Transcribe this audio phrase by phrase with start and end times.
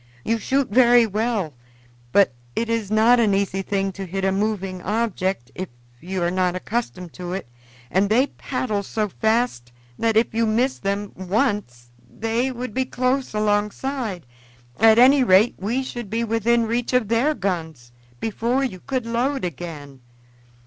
[0.25, 1.53] "You shoot very well,
[2.11, 6.31] but it is not an easy thing to hit a moving object if you are
[6.31, 7.47] not accustomed to it,
[7.91, 13.35] and they paddle so fast that if you miss them once they would be close
[13.35, 14.25] alongside
[14.79, 19.45] at any rate we should be within reach of their guns before you could load
[19.45, 20.01] again.